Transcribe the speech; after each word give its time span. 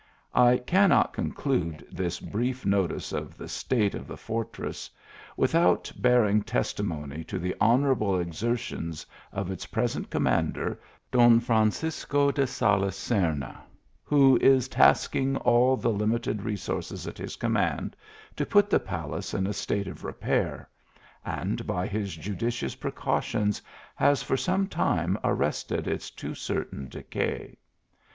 I 0.33 0.57
can 0.57 0.89
not 0.89 1.13
conclude 1.13 1.85
this 1.91 2.19
brief 2.19 2.65
notice 2.65 3.13
of 3.13 3.37
the 3.37 3.47
state 3.47 3.93
of 3.93 4.07
the 4.07 4.17
fortress, 4.17 4.89
without 5.37 5.91
bearing 5.95 6.41
testimony 6.41 7.23
to 7.25 7.37
the 7.37 7.53
honour 7.61 7.91
able 7.91 8.17
exertions 8.19 9.05
of 9.31 9.51
its 9.51 9.67
present 9.67 10.09
commander, 10.09 10.79
Don 11.11 11.39
Fran 11.39 11.69
cisco 11.69 12.31
de 12.31 12.47
Salis 12.47 12.97
Serna, 12.97 13.57
who 14.03 14.37
is 14.41 14.67
tasking 14.67 15.35
all 15.37 15.77
the 15.77 15.91
limited 15.93 16.41
resources 16.41 17.05
at 17.05 17.19
his 17.19 17.35
command, 17.35 17.95
to 18.35 18.43
put 18.43 18.71
the 18.71 18.79
palace 18.79 19.35
in 19.35 19.45
a 19.45 19.53
state 19.53 19.85
of 19.87 20.03
repair; 20.03 20.67
and 21.23 21.67
by 21.67 21.85
his 21.85 22.15
judicious 22.15 22.73
precautions 22.73 23.61
has 23.95 24.23
for 24.23 24.35
some 24.35 24.65
time 24.65 25.15
arrested 25.23 25.87
its 25.87 26.09
too 26.09 26.33
certain 26.33 26.89
decay. 26.89 27.55